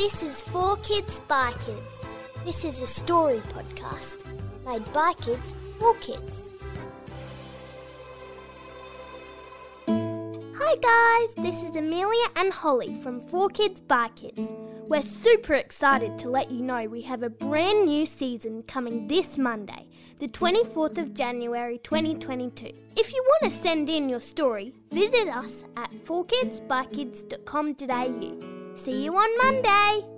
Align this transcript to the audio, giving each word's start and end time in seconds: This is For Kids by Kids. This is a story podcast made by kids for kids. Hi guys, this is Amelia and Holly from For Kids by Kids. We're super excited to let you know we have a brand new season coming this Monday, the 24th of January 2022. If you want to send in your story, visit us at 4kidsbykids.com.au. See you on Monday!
This 0.00 0.22
is 0.22 0.40
For 0.40 0.78
Kids 0.78 1.20
by 1.28 1.52
Kids. 1.62 1.82
This 2.46 2.64
is 2.64 2.80
a 2.80 2.86
story 2.86 3.36
podcast 3.52 4.24
made 4.64 4.90
by 4.94 5.12
kids 5.20 5.54
for 5.78 5.92
kids. 5.96 6.44
Hi 9.86 10.76
guys, 10.80 11.34
this 11.44 11.62
is 11.62 11.76
Amelia 11.76 12.24
and 12.36 12.50
Holly 12.50 12.94
from 13.02 13.20
For 13.20 13.50
Kids 13.50 13.80
by 13.80 14.08
Kids. 14.16 14.54
We're 14.88 15.02
super 15.02 15.52
excited 15.52 16.18
to 16.20 16.30
let 16.30 16.50
you 16.50 16.62
know 16.62 16.86
we 16.86 17.02
have 17.02 17.22
a 17.22 17.28
brand 17.28 17.84
new 17.84 18.06
season 18.06 18.62
coming 18.62 19.06
this 19.06 19.36
Monday, 19.36 19.86
the 20.18 20.28
24th 20.28 20.96
of 20.96 21.12
January 21.12 21.76
2022. 21.76 22.70
If 22.96 23.12
you 23.12 23.22
want 23.22 23.52
to 23.52 23.58
send 23.58 23.90
in 23.90 24.08
your 24.08 24.20
story, 24.20 24.72
visit 24.90 25.28
us 25.28 25.66
at 25.76 25.90
4kidsbykids.com.au. 25.90 28.59
See 28.74 29.02
you 29.04 29.14
on 29.14 29.38
Monday! 29.38 30.09